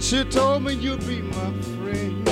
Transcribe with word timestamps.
Once 0.00 0.12
you 0.12 0.24
told 0.24 0.62
me 0.62 0.72
you'd 0.72 1.06
be 1.06 1.20
my 1.20 1.52
friend. 1.76 2.26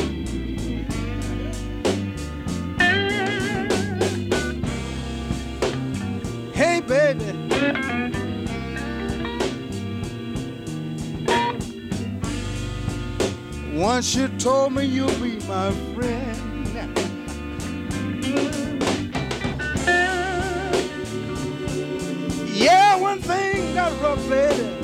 Hey, 6.54 6.80
baby. 6.80 7.26
Once 13.74 14.14
you 14.14 14.28
told 14.38 14.72
me 14.72 14.86
you'd 14.86 15.22
be 15.22 15.38
my 15.46 15.70
friend. 15.94 16.66
Yeah, 22.46 22.96
one 22.96 23.20
thing 23.20 23.74
got 23.74 23.92
rough, 24.00 24.26
lady. 24.30 24.77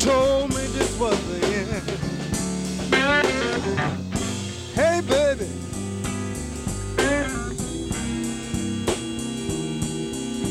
Told 0.00 0.48
me 0.48 0.66
this 0.78 0.98
was 0.98 1.18
the 1.28 1.46
end. 1.46 1.68
Hey, 4.74 5.02
baby. 5.06 5.46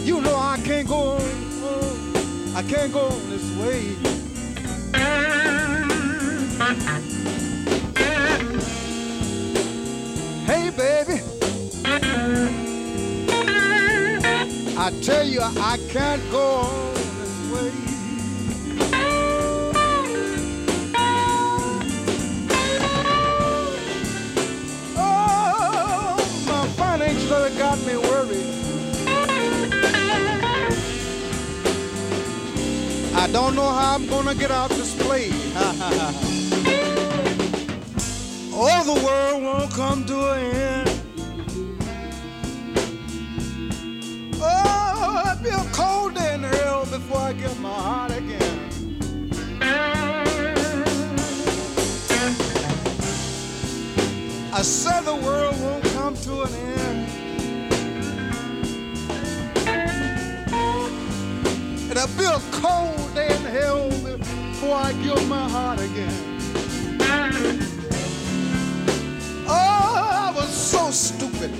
You 0.06 0.22
know 0.22 0.36
I 0.36 0.58
can't 0.64 0.88
go 0.88 1.18
on. 1.18 1.22
I 2.56 2.62
can't 2.64 2.94
go 2.94 3.08
on 3.08 3.30
this 3.32 3.46
way. 3.58 3.96
Hey, 10.46 10.70
baby. 10.70 11.24
I 14.78 14.92
tell 15.02 15.26
you, 15.28 15.42
I 15.42 15.78
can't 15.90 16.22
go 16.32 16.40
on 16.40 16.69
I'm 33.92 34.06
gonna 34.06 34.36
get 34.36 34.52
out 34.52 34.70
this 34.70 34.94
play. 35.04 35.32
All 38.54 38.84
the 38.84 38.94
world 39.04 39.42
won't 39.42 39.72
come 39.72 40.06
to 40.06 40.32
an 40.32 40.56
end. 40.56 40.90
Oh, 44.40 45.24
it'll 45.26 45.44
be 45.44 45.50
a 45.50 45.66
cold 45.74 46.14
day 46.14 46.36
in 46.36 46.44
hell 46.44 46.86
before 46.86 47.18
I 47.18 47.34
get 47.34 47.60
my 47.60 47.74
heart 47.74 48.12
again. 48.12 48.70
I 54.54 54.62
said 54.62 55.02
the 55.02 55.16
world 55.16 55.60
won't 55.62 55.84
come 55.96 56.16
to 56.16 56.44
an 56.44 56.54
end. 56.54 57.08
It'll 61.90 62.08
be 62.16 62.26
a 62.26 62.40
cold 62.52 62.99
before 64.70 64.86
I 64.86 64.94
give 65.02 65.28
my 65.28 65.50
heart 65.50 65.80
again. 65.80 66.14
Oh, 69.48 69.94
I 70.28 70.32
was 70.36 70.50
so 70.50 70.92
stupid 70.92 71.52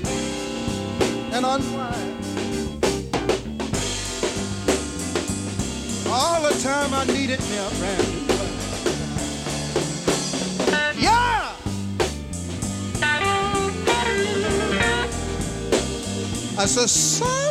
and 1.34 1.44
unwise. 1.44 2.28
All 6.08 6.42
the 6.44 6.56
time 6.62 6.94
I 6.94 7.06
needed 7.06 7.40
me 7.50 7.58
brand. 7.80 8.08
Yeah! 11.00 11.56
I 16.60 16.66
said, 16.66 16.90
son. 16.90 17.49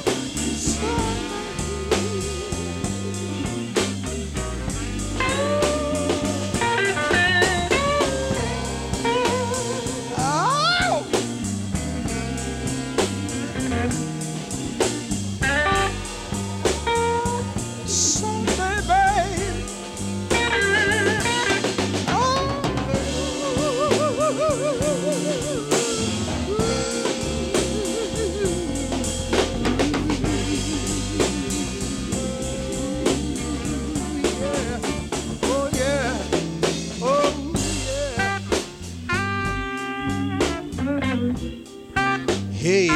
Hey, 42.60 42.88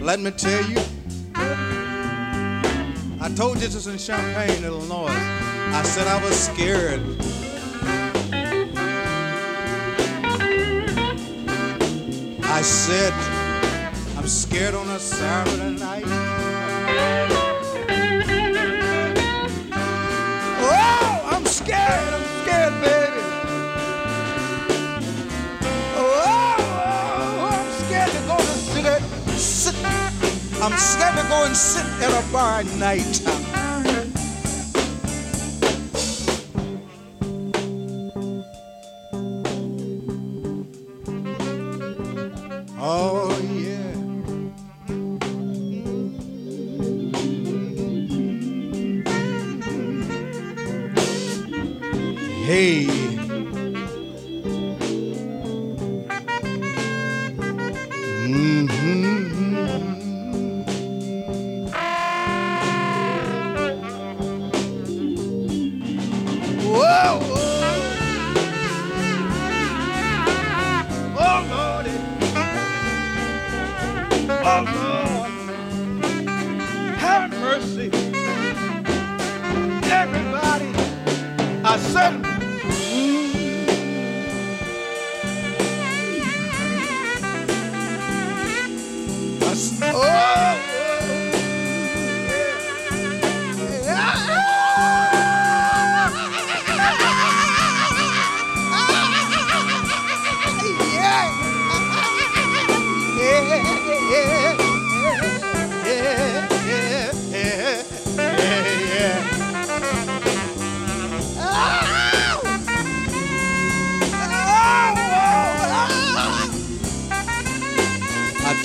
let 0.00 0.20
me 0.20 0.30
tell 0.30 0.64
you. 0.70 0.78
I 3.20 3.28
told 3.34 3.60
you 3.60 3.66
this 3.66 3.88
in 3.88 3.98
Champaign, 3.98 4.62
Illinois. 4.64 5.08
I 5.08 5.82
said 5.82 6.06
I 6.06 6.22
was 6.24 6.38
scared. 6.38 7.02
I 12.44 12.62
said 12.62 13.12
I'm 14.16 14.28
scared 14.28 14.76
on 14.76 14.88
a 14.90 15.00
Saturday 15.00 15.76
night. 15.76 16.04
Oh, 20.62 21.30
I'm 21.32 21.44
scared. 21.46 22.14
I'm 22.14 22.44
scared, 22.44 22.80
baby. 22.80 23.03
I'm 30.64 30.78
scared 30.78 31.14
to 31.18 31.28
go 31.28 31.44
and 31.44 31.54
sit 31.54 31.84
at 32.02 32.08
a 32.10 32.32
bar 32.32 32.60
at 32.60 32.66
night. 32.76 33.53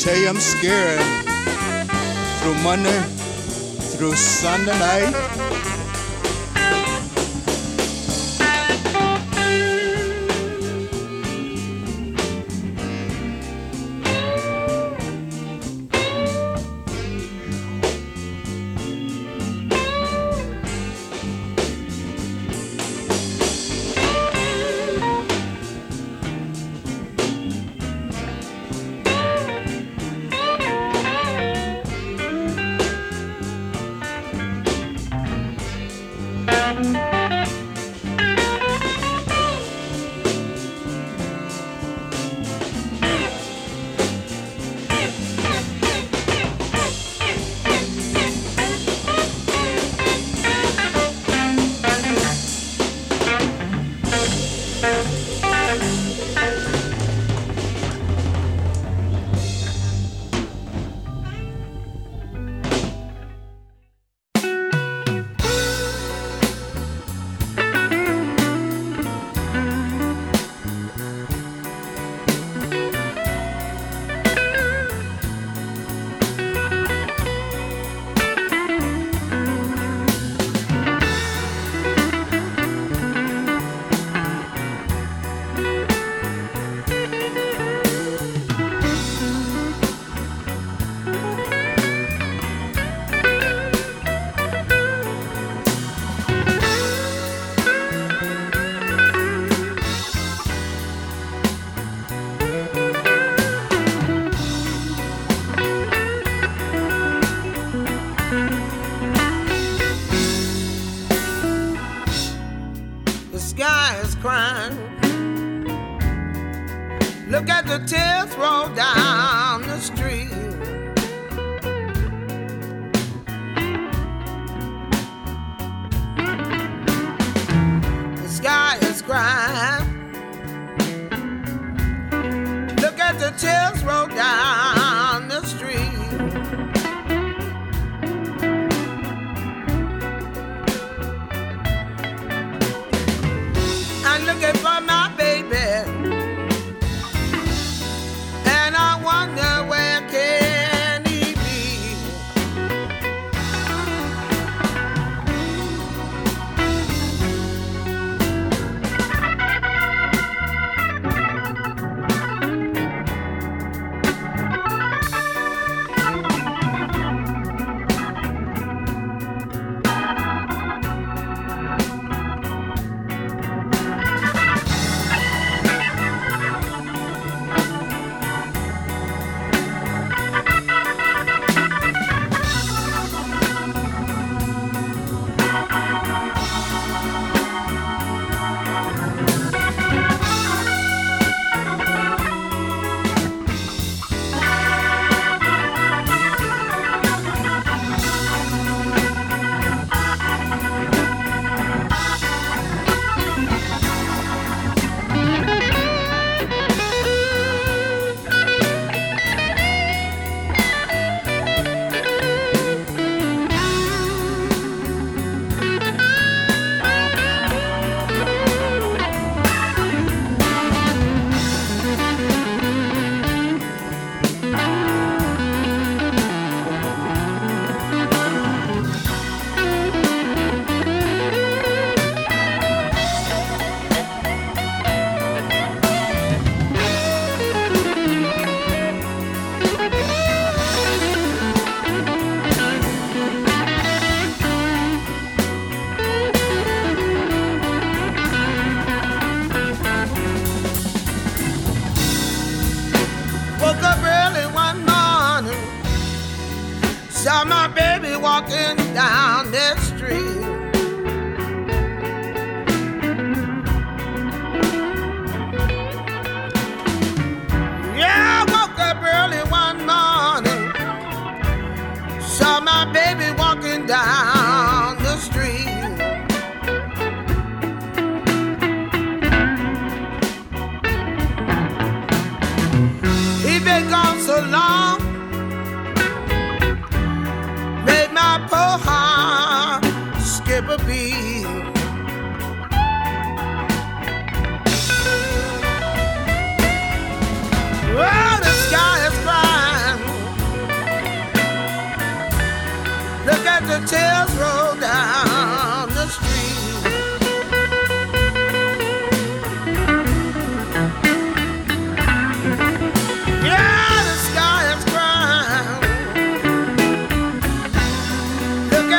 Say 0.10 0.28
I'm 0.28 0.40
scared 0.40 1.02
through 2.40 2.56
Monday 2.64 3.00
through 3.92 4.16
Sunday 4.16 4.78
night. 4.80 5.39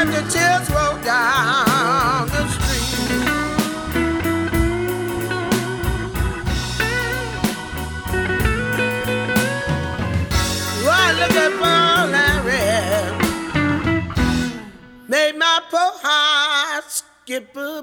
and 0.00 0.08
the 0.08 0.22
tears 0.32 0.70
roll 0.70 0.96
down 1.04 2.26
the 2.28 2.48
street. 2.48 2.86
Oh, 10.92 11.10
look 11.20 11.36
at 11.44 11.52
Red. 12.46 13.12
Made 15.06 15.36
my 15.36 15.60
poor 15.70 15.92
heart 16.02 16.84
skip 16.88 17.54
a 17.56 17.79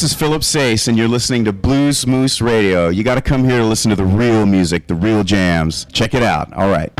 this 0.00 0.12
is 0.12 0.16
Philip 0.16 0.44
Sayce, 0.44 0.86
and 0.86 0.96
you're 0.96 1.08
listening 1.08 1.44
to 1.44 1.52
Blues 1.52 2.06
Moose 2.06 2.40
Radio. 2.40 2.88
You 2.88 3.02
got 3.02 3.16
to 3.16 3.20
come 3.20 3.42
here 3.42 3.58
to 3.58 3.64
listen 3.64 3.90
to 3.90 3.96
the 3.96 4.04
real 4.04 4.46
music, 4.46 4.86
the 4.86 4.94
real 4.94 5.24
jams. 5.24 5.86
Check 5.86 6.14
it 6.14 6.22
out. 6.22 6.52
All 6.52 6.70
right. 6.70 6.92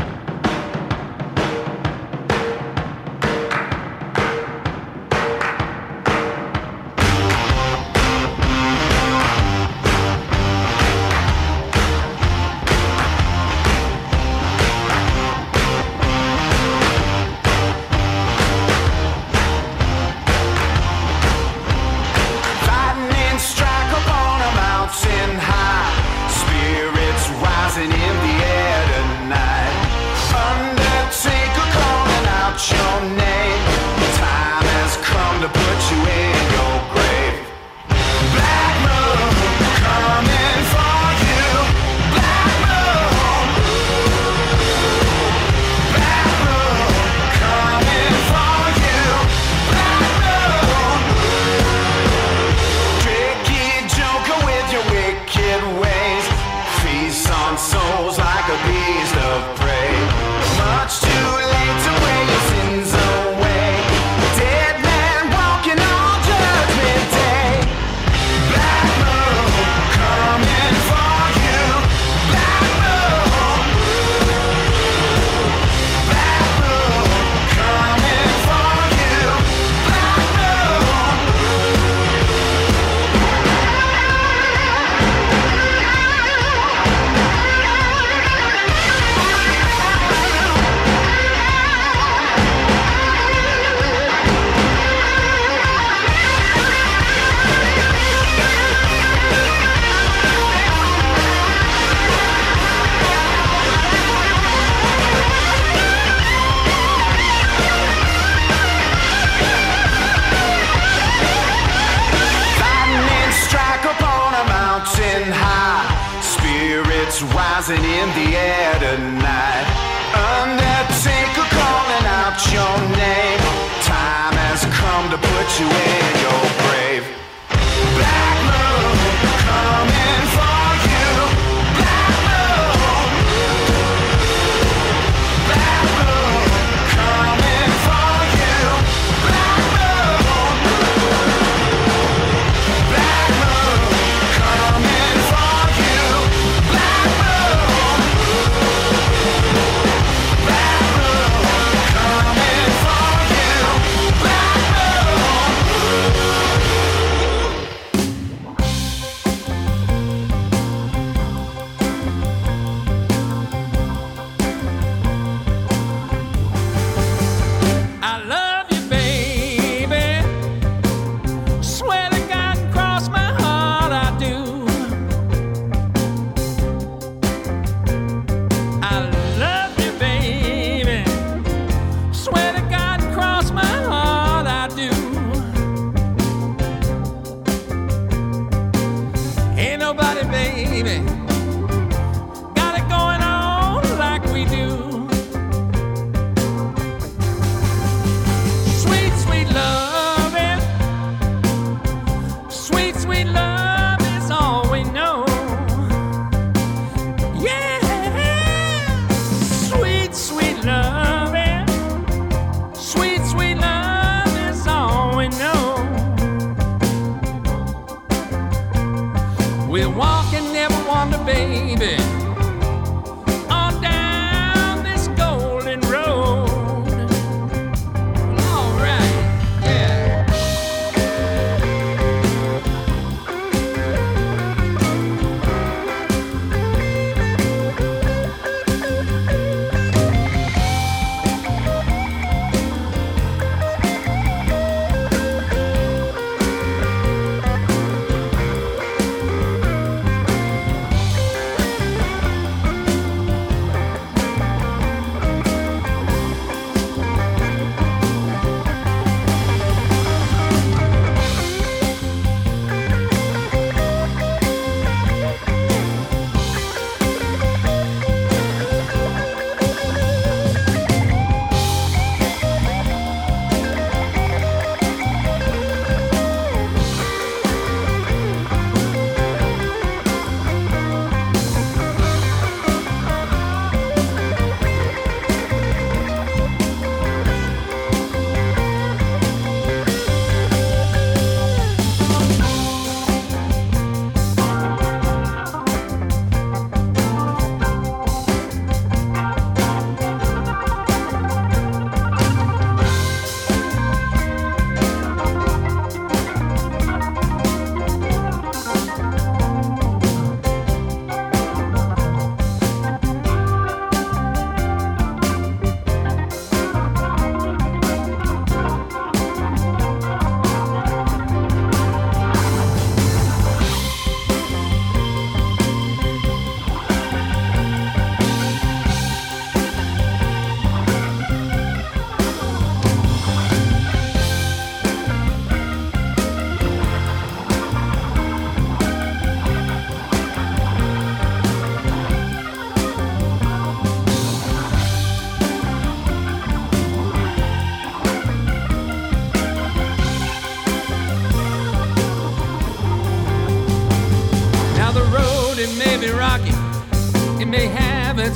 Baby, 190.49 191.28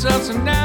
ups 0.06 0.30
and 0.30 0.46
downs. 0.46 0.63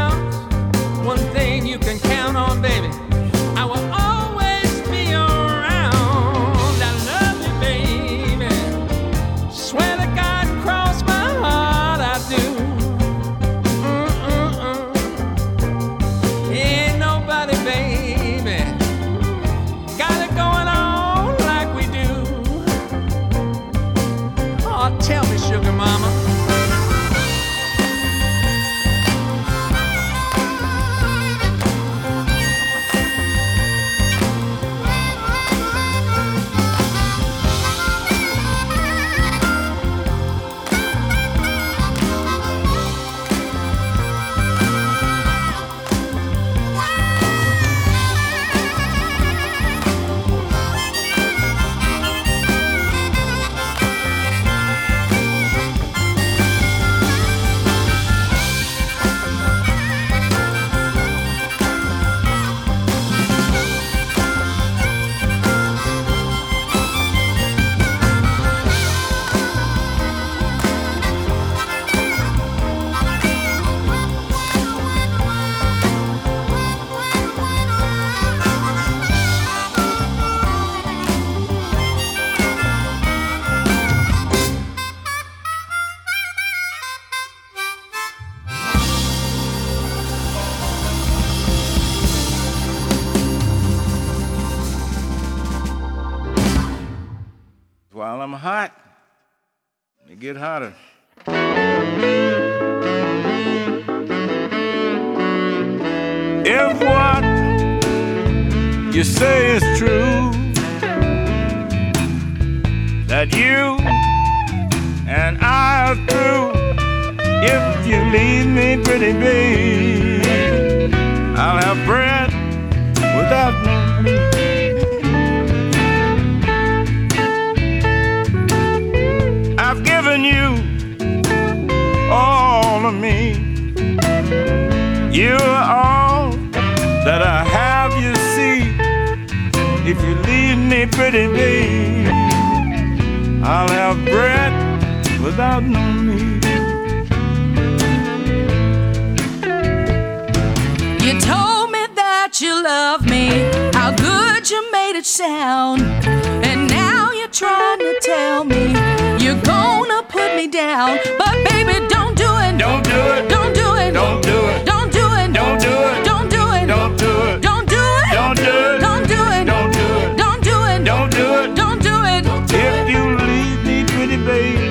Me 160.49 160.59
down. 160.59 160.99
But 161.19 161.35
baby, 161.51 161.87
don't 161.89 162.17
do 162.17 162.31
it. 162.39 162.59
Don't 162.59 162.85
do 162.85 162.91
it. 162.91 163.29
Don't 163.29 163.55
do 163.55 163.77
it. 163.77 163.93
Don't 163.93 164.23
do 164.23 164.47
it. 164.49 164.65
Don't 164.65 164.93
do 164.93 165.15
it. 165.15 165.33
Don't 165.35 165.61
do 165.61 165.83
it. 165.85 166.05
Don't 166.05 166.29
do 166.31 166.53
it. 166.53 166.67
Don't 166.71 166.99
do 166.99 167.13
it. 167.23 167.41
Don't 167.41 167.67
do 167.67 167.83
it. 167.85 168.11
Don't 168.13 168.37
do 168.37 169.23
it. 169.37 169.47
Don't 169.47 169.73
do 169.73 169.91
it. 169.99 170.15
Don't 170.17 170.43
do 170.43 170.59
it. 170.65 170.85
Don't 170.85 171.11
do 171.13 171.27
it. 171.37 171.55
Don't 171.55 171.81
do 171.83 171.95
it. 172.05 172.25
Don't 172.25 172.47
do 172.49 172.65
it. 172.65 172.81
If 172.81 172.89
you 172.89 173.03
leave 173.29 173.61
me, 173.65 173.85
pretty 173.85 174.17
baby, 174.17 174.69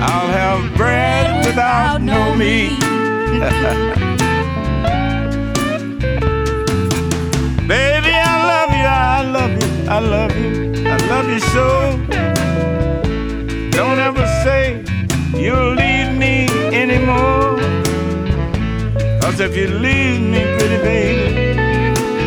I'll 0.00 0.30
have 0.40 0.76
bread 0.76 1.46
without 1.46 2.02
no 2.02 2.34
meat. 2.34 2.80
Baby, 7.68 8.12
I 8.12 8.36
love 8.50 8.70
you, 8.78 8.86
I 8.86 9.22
love 9.36 9.52
you, 9.62 9.68
I 9.88 9.98
love 9.98 10.36
you, 10.36 10.88
I 10.88 10.96
love 11.08 11.28
you 11.28 11.38
so. 11.38 12.03
Cause 19.34 19.50
if 19.50 19.56
you 19.56 19.66
leave 19.66 20.20
me, 20.20 20.44
pretty 20.56 20.80
baby, 20.84 21.58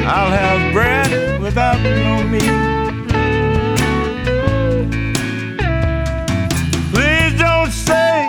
I'll 0.04 0.30
have 0.30 0.74
bread 0.74 1.40
without 1.42 1.80
no 1.82 2.22
meat. 2.28 2.42
Please 6.92 7.40
don't 7.40 7.72
say 7.72 8.28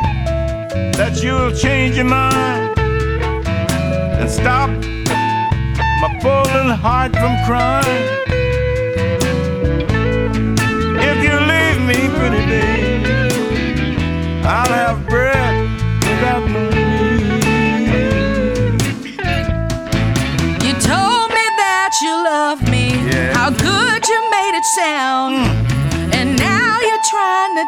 that 0.96 1.20
you'll 1.20 1.50
change 1.50 1.96
your 1.96 2.04
mind 2.04 2.78
and 2.78 4.30
stop 4.30 4.70
my 6.00 6.42
little 6.54 6.76
heart 6.76 7.10
from 7.16 7.36
crying. 7.46 8.27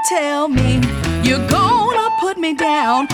Tell 0.08 0.48
me 0.48 0.80
you're 1.22 1.46
gonna 1.48 2.10
put 2.20 2.38
me 2.38 2.54
down. 2.54 3.06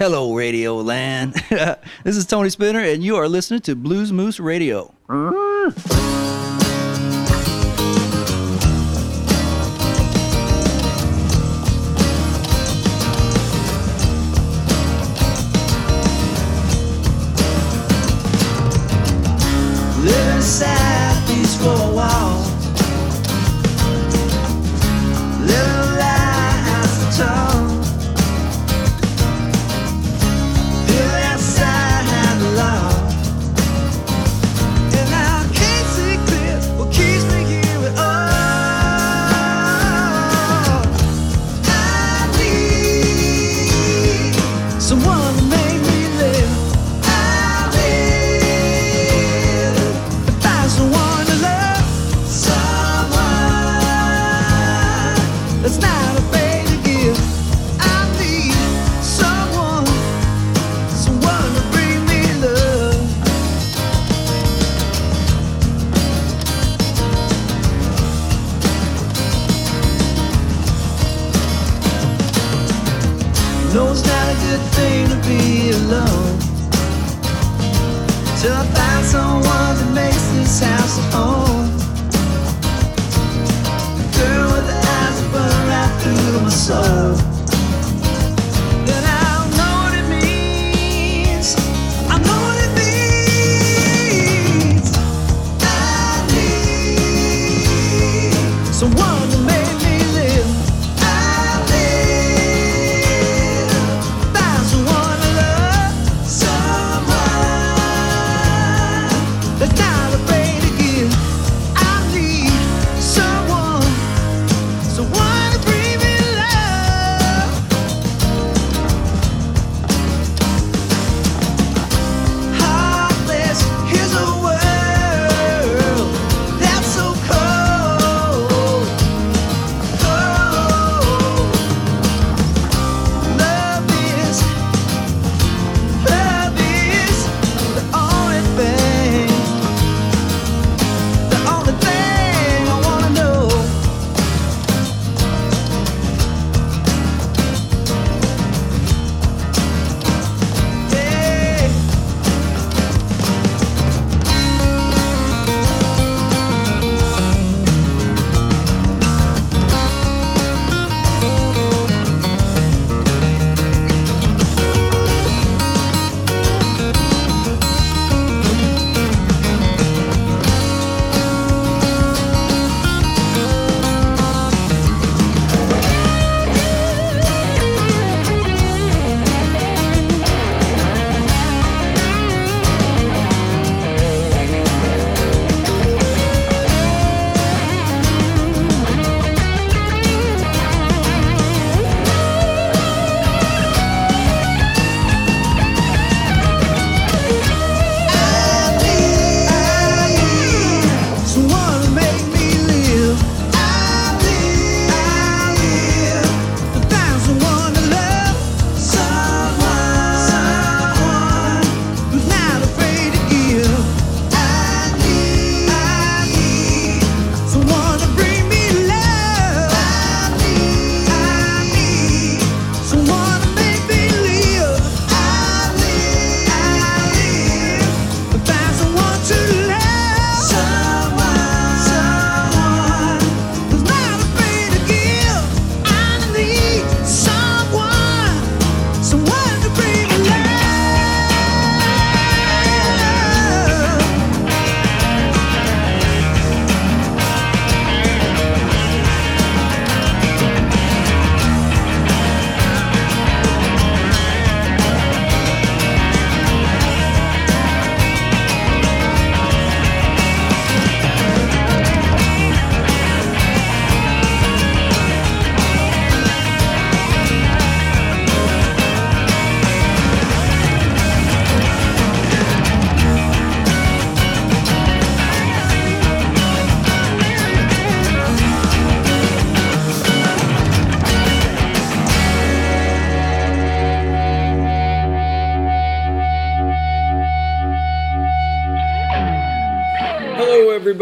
Hello, 0.00 0.34
Radio 0.34 0.76
Land. 0.76 1.34
this 2.04 2.16
is 2.16 2.24
Tony 2.24 2.48
Spinner, 2.48 2.80
and 2.80 3.04
you 3.04 3.16
are 3.16 3.28
listening 3.28 3.60
to 3.60 3.76
Blues 3.76 4.10
Moose 4.14 4.40
Radio. 4.40 4.94
Mm. 5.10 6.29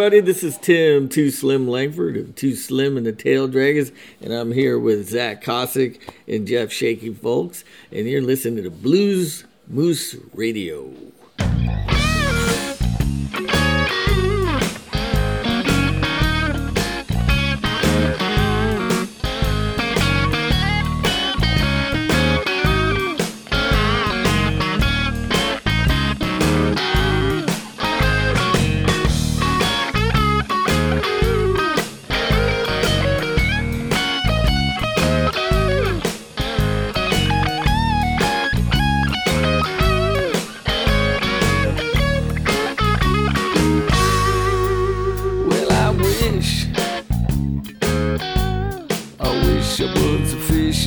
everybody. 0.08 0.32
This 0.32 0.42
is 0.42 0.56
Tim, 0.56 1.10
Too 1.10 1.30
Slim 1.30 1.68
Langford 1.68 2.16
of 2.16 2.34
Too 2.34 2.54
Slim 2.56 2.96
and 2.96 3.04
the 3.04 3.12
Taildraggers, 3.12 3.92
and 4.22 4.32
I'm 4.32 4.52
here 4.52 4.78
with 4.78 5.10
Zach 5.10 5.44
Kasik 5.44 6.00
and 6.26 6.46
Jeff 6.46 6.72
Shaky 6.72 7.10
Fowlkes, 7.10 7.62
and 7.92 8.08
you're 8.08 8.22
listening 8.22 8.64
to 8.64 8.70
Blues 8.70 9.44
Moose 9.68 10.16
Radio. 10.32 10.90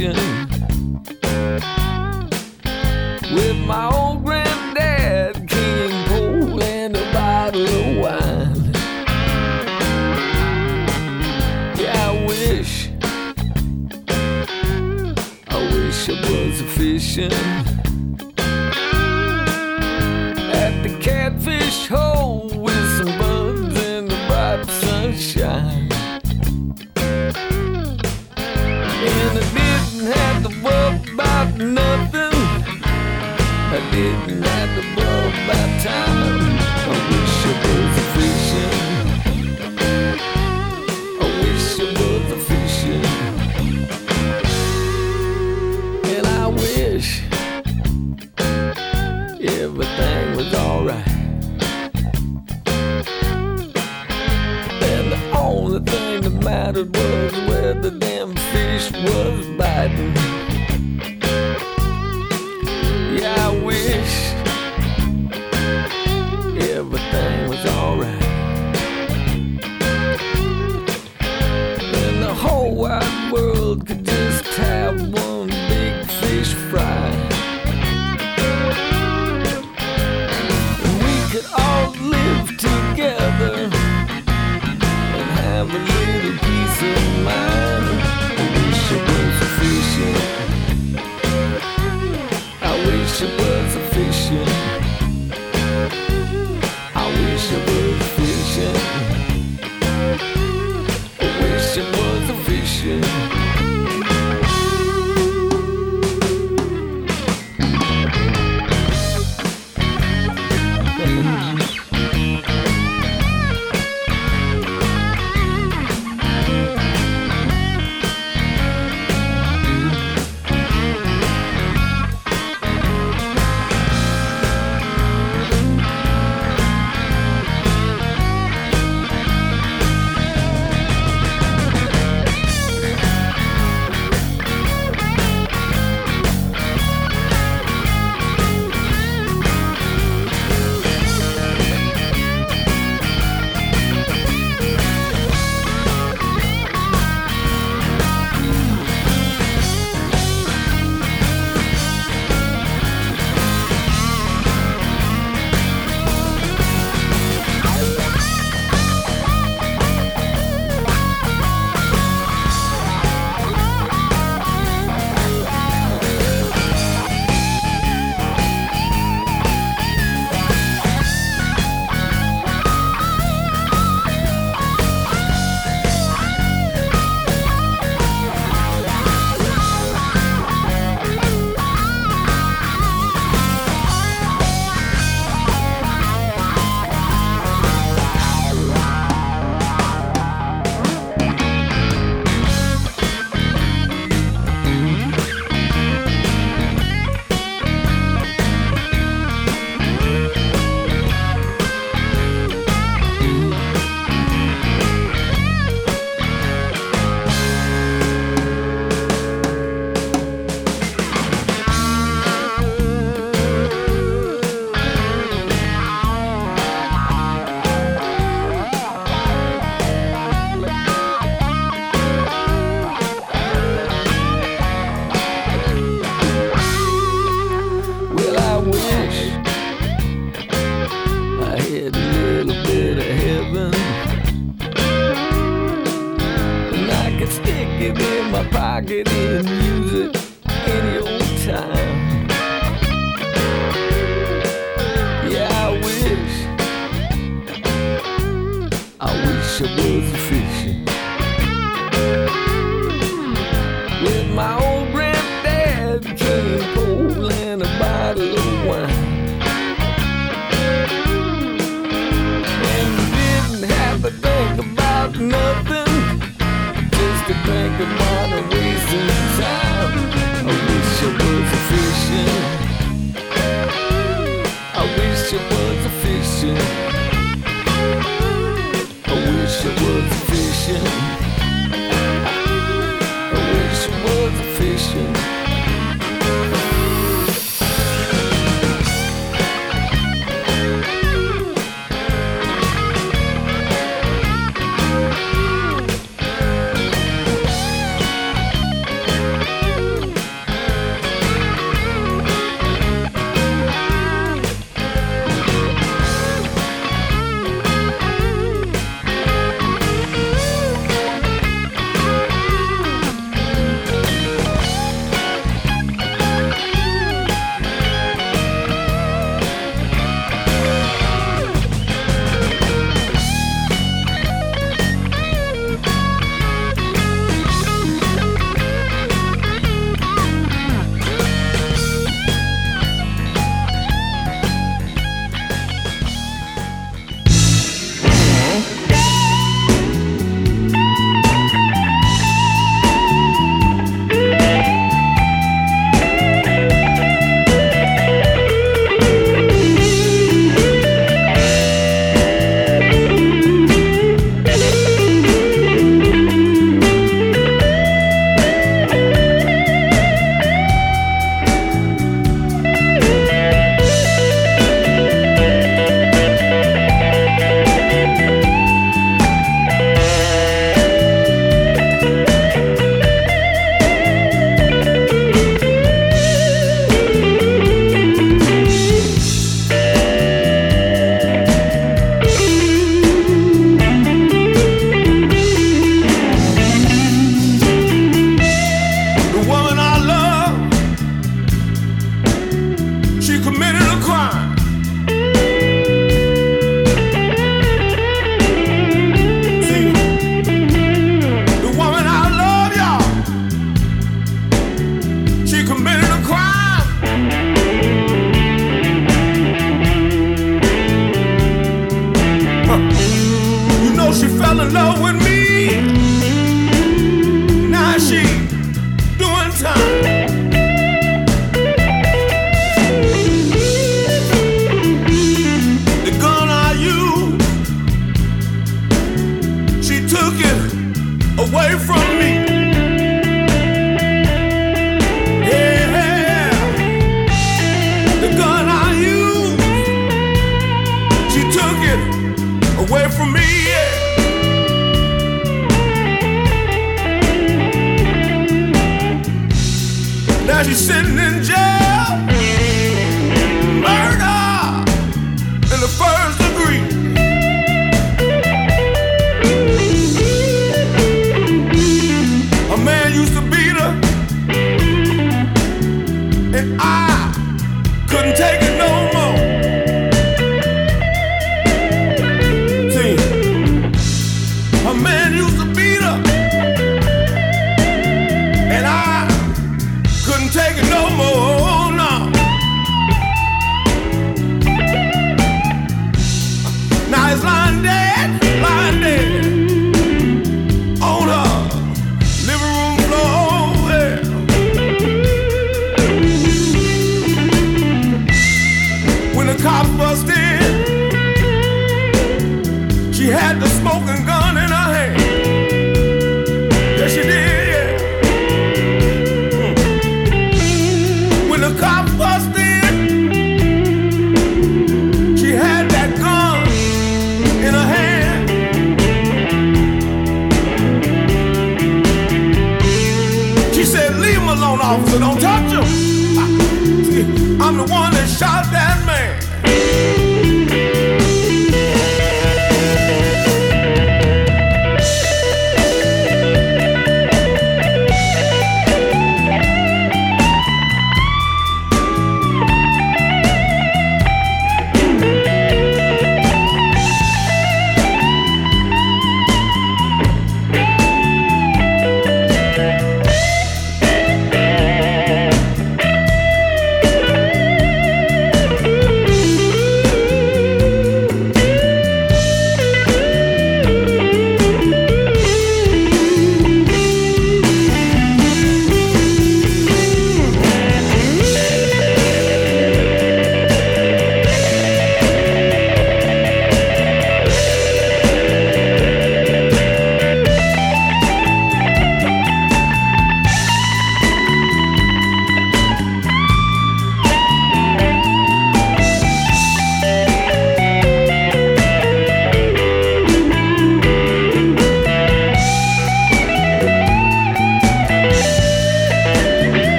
vacation 0.00 0.48
with 3.34 3.56
my 3.66 3.90
old 3.92 4.24
granddad, 4.24 5.48
king 5.48 5.90
and 5.90 6.08
pole, 6.08 6.62
and 6.62 6.96
a 6.96 7.12
bottle 7.12 7.62
of 7.62 7.96
wine. 7.98 8.72
Yeah, 11.78 12.10
I 12.10 12.26
wish, 12.26 12.88
I 15.48 15.58
wish 15.72 16.08
I 16.08 16.12
was 16.30 16.60
a 16.60 16.64
fishing. 16.64 17.59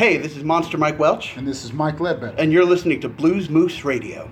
Hey, 0.00 0.16
this 0.16 0.34
is 0.34 0.42
Monster 0.42 0.78
Mike 0.78 0.98
Welch. 0.98 1.36
And 1.36 1.46
this 1.46 1.62
is 1.62 1.74
Mike 1.74 2.00
Ledbetter. 2.00 2.34
And 2.38 2.50
you're 2.50 2.64
listening 2.64 3.02
to 3.02 3.08
Blues 3.10 3.50
Moose 3.50 3.84
Radio. 3.84 4.30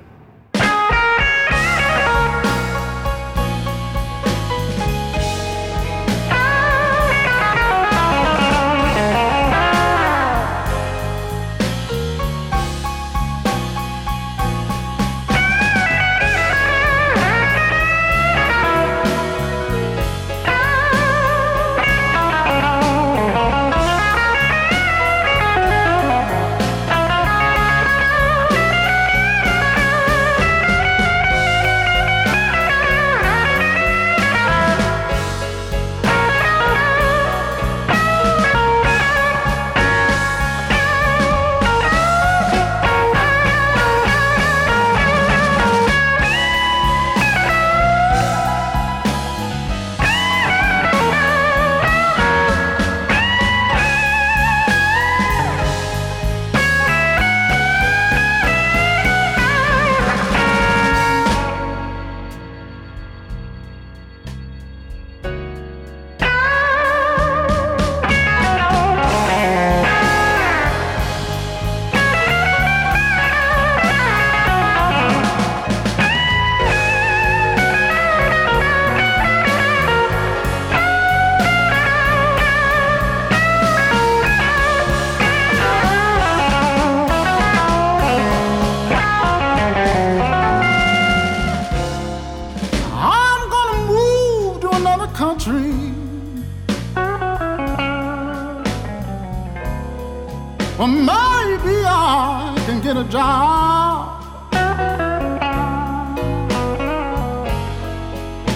Well, 100.79 100.87
maybe 100.87 101.83
I 101.85 102.55
can 102.64 102.81
get 102.81 102.97
a 102.97 103.03
job. 103.03 104.22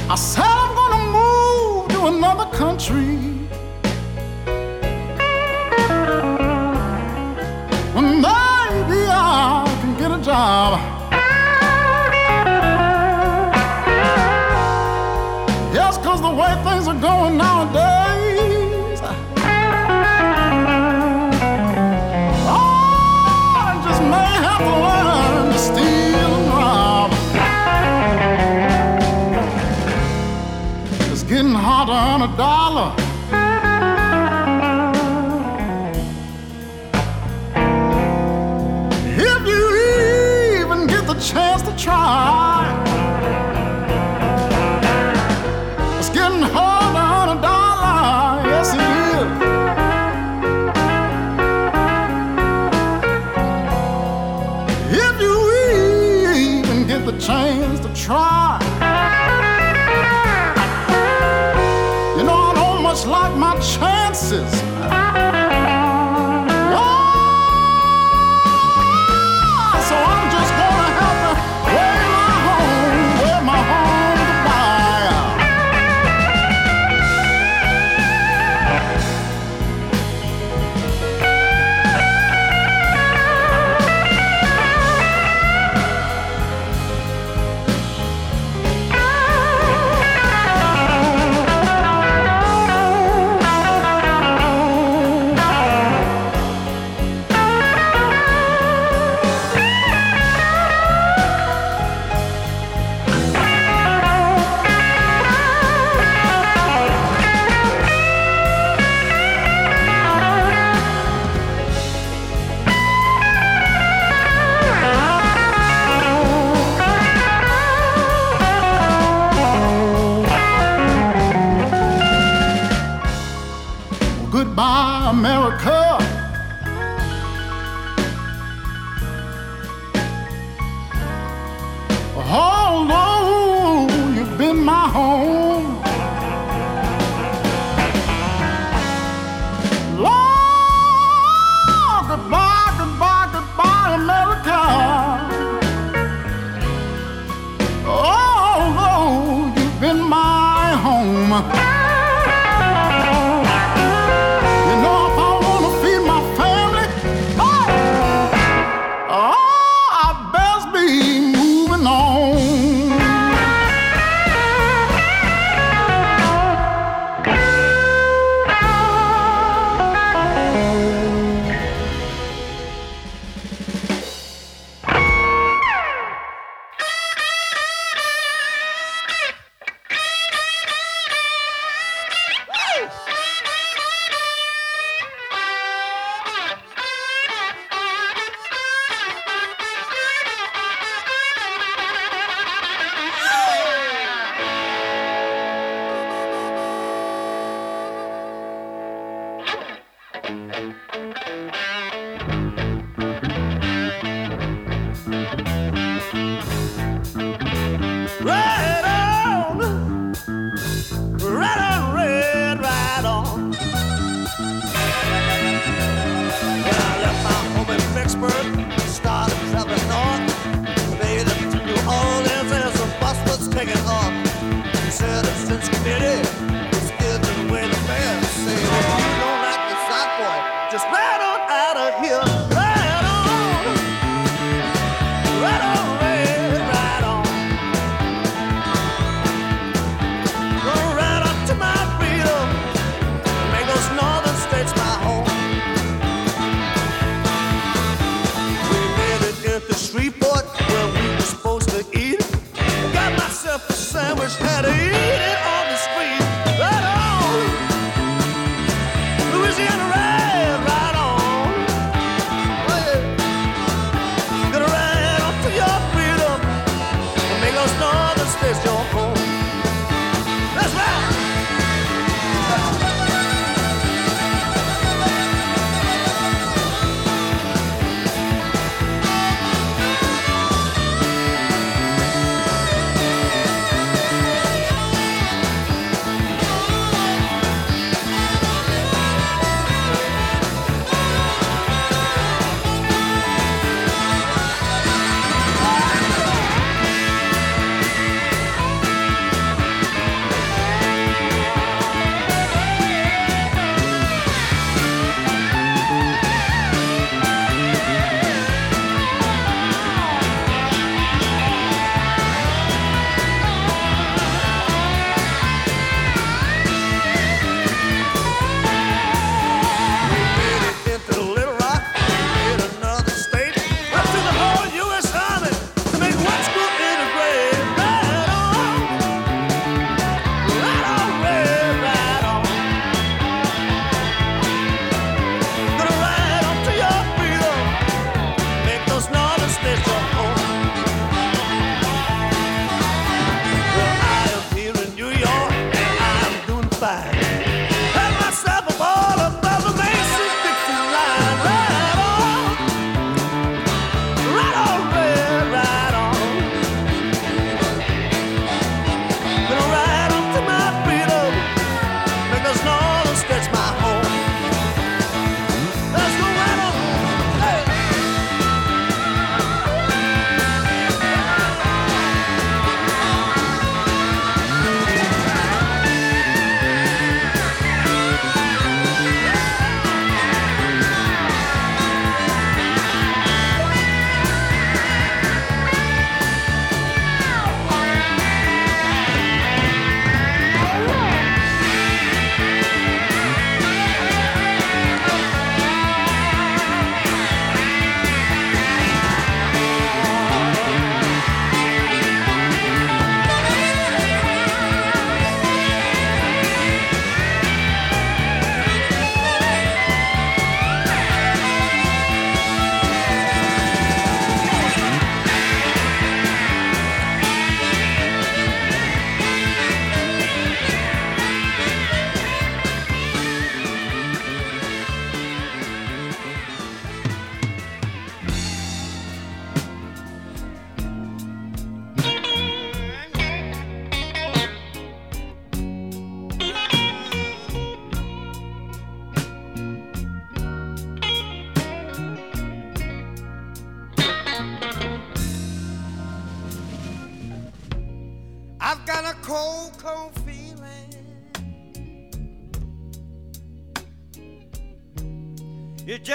I 0.08 0.14
said 0.14 0.44
I'm 0.44 0.74
gonna 0.76 1.02
move 1.18 1.88
to 1.88 2.06
another 2.16 2.48
country. 2.56 3.31
a 32.22 32.36
dollar. 32.36 32.94
If 39.18 39.46
you 39.46 39.62
even 40.60 40.86
get 40.86 41.04
the 41.08 41.14
chance 41.14 41.62
to 41.62 41.76
try. 41.76 42.41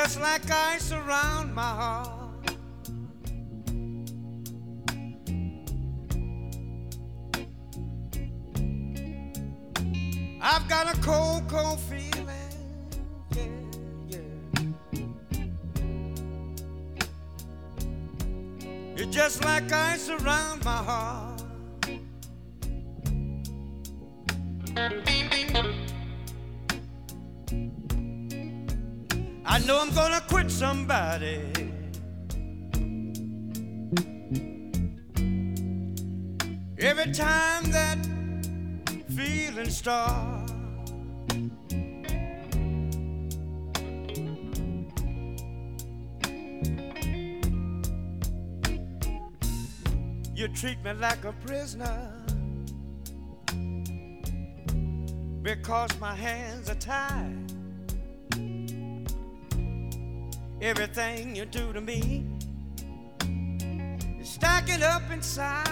Just 0.07 0.21
like 0.21 0.49
ice 0.49 0.93
around 0.93 1.53
my 1.53 1.61
heart. 1.61 2.09
I've 10.41 10.65
got 10.69 10.95
a 10.95 11.01
cold, 11.01 11.49
cold 11.49 11.81
feeling. 11.81 12.25
Yeah, 13.35 13.47
yeah. 14.07 14.19
You're 18.95 19.11
just 19.11 19.43
like 19.43 19.69
ice 19.73 20.07
around 20.07 20.63
my 20.63 20.77
heart. 20.77 21.26
Every 36.79 37.11
time 37.11 37.71
that 37.71 37.97
feeling 39.09 39.69
starts. 39.71 40.53
You 50.35 50.47
treat 50.49 50.83
me 50.83 50.93
like 50.93 51.25
a 51.25 51.33
prisoner 51.43 52.13
because 55.41 55.99
my 55.99 56.13
hands 56.13 56.69
are 56.69 56.75
tied. 56.75 57.56
Everything 60.59 61.35
you 61.35 61.45
do 61.45 61.71
to 61.71 61.79
me 61.79 62.25
is 64.19 64.27
stacking 64.27 64.81
up 64.81 65.03
inside. 65.11 65.63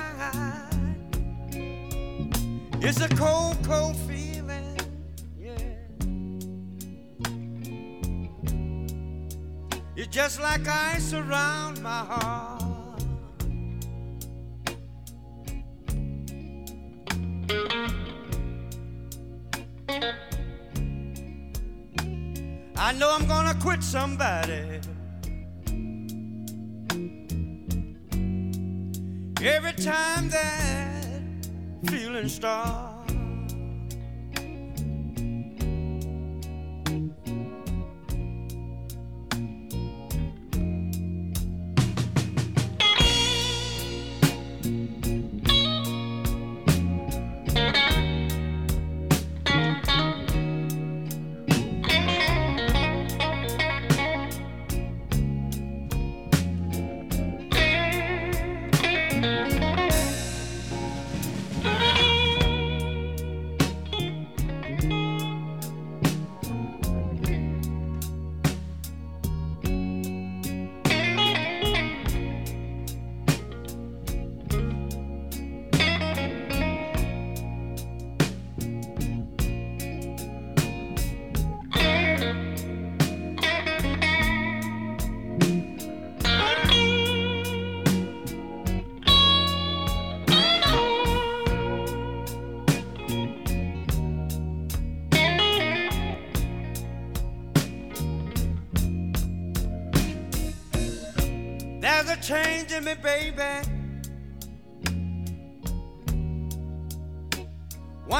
It's 2.81 3.01
a 3.01 3.09
cold, 3.09 3.57
cold 3.63 3.97
feeling, 4.07 4.77
yeah. 5.39 5.57
You're 9.95 10.05
just 10.05 10.39
like 10.39 10.67
ice 10.67 11.13
around 11.13 11.81
my 11.81 11.89
heart. 11.89 12.55
I 22.86 22.91
know 22.91 23.11
I'm 23.11 23.25
gonna 23.27 23.55
quit 23.55 23.81
somebody. 23.81 24.79
Every 29.41 29.73
time 29.73 30.29
that 30.29 31.07
feeling 31.88 32.29
starts. 32.29 32.84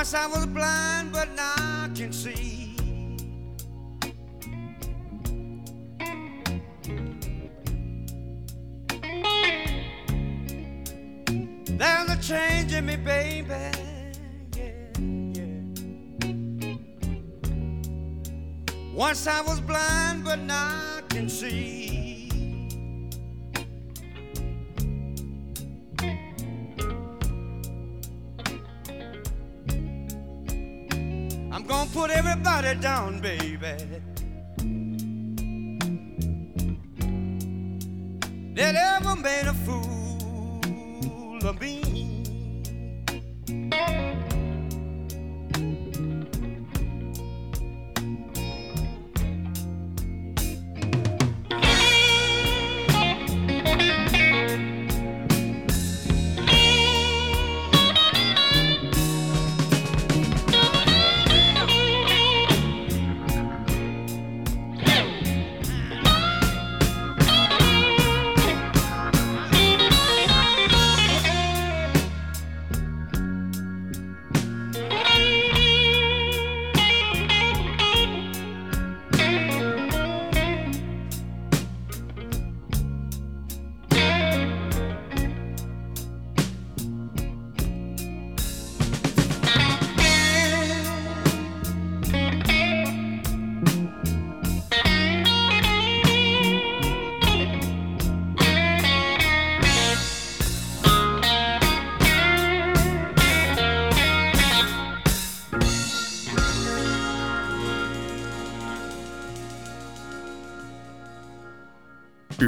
Once 0.06 0.14
I 0.14 0.28
was 0.28 0.46
blind, 0.46 1.12
but 1.12 1.32
now 1.36 1.56
I 1.58 1.90
can 1.96 2.14
see. 2.14 2.76
There's 11.66 12.10
a 12.12 12.18
change 12.22 12.74
in 12.76 12.86
me, 12.86 12.98
baby. 12.98 13.48
Yeah, 14.56 14.74
yeah. 15.34 16.76
Once 18.94 19.26
I 19.26 19.42
was 19.42 19.60
blind, 19.60 20.24
but 20.24 20.38
now 20.38 21.00
I 21.00 21.02
can 21.10 21.28
see. 21.28 22.15
Put 31.96 32.12
everybody 32.12 32.76
down, 32.82 33.22
baby. 33.22 33.58
That 38.56 38.76
ever 38.76 39.16
made 39.16 39.48
a 39.48 39.54
fool 39.66 41.40
of 41.48 41.62
me. 41.62 42.05